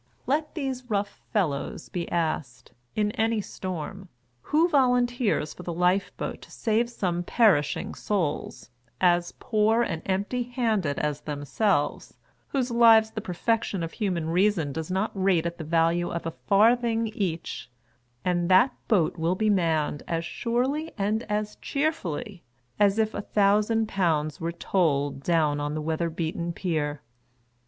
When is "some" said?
6.89-7.21